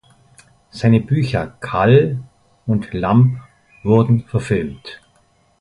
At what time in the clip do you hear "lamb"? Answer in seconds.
2.91-3.37